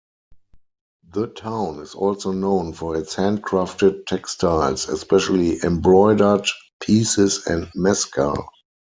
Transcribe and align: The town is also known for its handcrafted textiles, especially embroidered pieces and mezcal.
The 1.13 1.27
town 1.27 1.79
is 1.79 1.93
also 1.93 2.31
known 2.31 2.73
for 2.73 2.97
its 2.97 3.13
handcrafted 3.15 4.07
textiles, 4.07 4.89
especially 4.89 5.63
embroidered 5.63 6.47
pieces 6.81 7.45
and 7.45 7.69
mezcal. 7.75 8.49